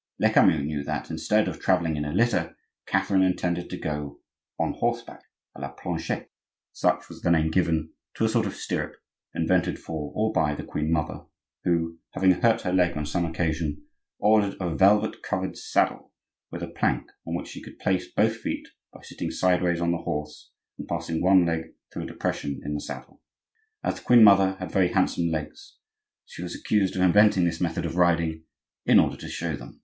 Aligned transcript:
Lecamus 0.19 0.65
knew 0.65 0.81
that, 0.85 1.11
instead 1.11 1.47
of 1.47 1.59
travelling 1.59 1.95
in 1.95 2.05
a 2.05 2.11
litter, 2.11 2.57
Catherine 2.87 3.21
intended 3.21 3.69
to 3.69 3.77
go 3.77 4.19
on 4.59 4.73
horseback, 4.73 5.21
a 5.53 5.61
la 5.61 5.67
planchette,—such 5.73 7.07
was 7.07 7.21
the 7.21 7.29
name 7.29 7.51
given 7.51 7.93
to 8.15 8.25
a 8.25 8.29
sort 8.29 8.47
of 8.47 8.55
stirrup 8.55 8.95
invented 9.35 9.77
for 9.77 10.11
or 10.15 10.31
by 10.33 10.55
the 10.55 10.63
queen 10.63 10.91
mother, 10.91 11.21
who, 11.65 11.99
having 12.15 12.31
hurt 12.31 12.61
her 12.61 12.73
leg 12.73 12.97
on 12.97 13.05
some 13.05 13.25
occasion, 13.25 13.83
ordered 14.17 14.55
a 14.59 14.75
velvet 14.75 15.21
covered 15.21 15.55
saddle 15.55 16.11
with 16.49 16.63
a 16.63 16.67
plank 16.67 17.05
on 17.27 17.35
which 17.35 17.49
she 17.49 17.61
could 17.61 17.77
place 17.77 18.07
both 18.11 18.35
feet 18.37 18.69
by 18.91 19.01
sitting 19.03 19.29
sideways 19.29 19.79
on 19.79 19.91
the 19.91 19.99
horse 19.99 20.49
and 20.79 20.87
passing 20.87 21.21
one 21.21 21.45
leg 21.45 21.75
through 21.93 22.01
a 22.05 22.07
depression 22.07 22.59
in 22.65 22.73
the 22.73 22.81
saddle. 22.81 23.21
As 23.83 23.97
the 23.99 24.03
queen 24.03 24.23
mother 24.23 24.55
had 24.57 24.71
very 24.71 24.87
handsome 24.93 25.27
legs, 25.27 25.77
she 26.25 26.41
was 26.41 26.55
accused 26.55 26.95
of 26.95 27.03
inventing 27.03 27.43
this 27.45 27.61
method 27.61 27.85
of 27.85 27.97
riding, 27.97 28.45
in 28.83 28.99
order 28.99 29.17
to 29.17 29.27
show 29.29 29.55
them. 29.55 29.79